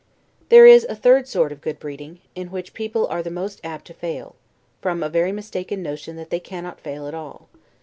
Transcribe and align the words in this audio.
There 0.49 0.65
is 0.65 0.83
a 0.89 0.95
third 0.95 1.27
sort 1.27 1.51
of 1.51 1.61
good 1.61 1.77
breeding, 1.77 2.21
in 2.33 2.47
which 2.49 2.73
people 2.73 3.05
are 3.05 3.21
the 3.21 3.29
most 3.29 3.61
apt 3.63 3.85
to 3.85 3.93
fail, 3.93 4.33
from 4.81 5.03
a 5.03 5.09
very 5.09 5.31
mistaken 5.31 5.83
notion 5.83 6.15
that 6.15 6.31
they 6.31 6.39
cannot 6.39 6.79
fail 6.81 7.05
at 7.05 7.13
all. 7.13 7.49